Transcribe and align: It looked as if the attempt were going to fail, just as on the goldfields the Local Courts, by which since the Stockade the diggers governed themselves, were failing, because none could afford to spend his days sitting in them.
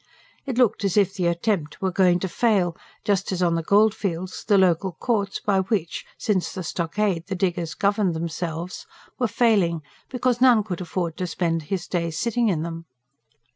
It 0.47 0.57
looked 0.57 0.83
as 0.83 0.97
if 0.97 1.13
the 1.13 1.27
attempt 1.27 1.79
were 1.79 1.91
going 1.91 2.17
to 2.21 2.27
fail, 2.27 2.75
just 3.05 3.31
as 3.31 3.43
on 3.43 3.53
the 3.53 3.61
goldfields 3.61 4.43
the 4.43 4.57
Local 4.57 4.93
Courts, 4.93 5.39
by 5.39 5.59
which 5.59 6.05
since 6.17 6.51
the 6.51 6.63
Stockade 6.63 7.27
the 7.27 7.35
diggers 7.35 7.75
governed 7.75 8.15
themselves, 8.15 8.87
were 9.19 9.27
failing, 9.27 9.83
because 10.09 10.41
none 10.41 10.63
could 10.63 10.81
afford 10.81 11.17
to 11.17 11.27
spend 11.27 11.61
his 11.69 11.85
days 11.87 12.17
sitting 12.17 12.49
in 12.49 12.63
them. 12.63 12.85